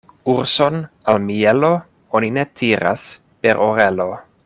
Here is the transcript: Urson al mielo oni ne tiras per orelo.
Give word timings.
Urson 0.31 0.79
al 1.13 1.19
mielo 1.27 1.71
oni 2.21 2.33
ne 2.39 2.47
tiras 2.63 3.07
per 3.45 3.63
orelo. 3.71 4.11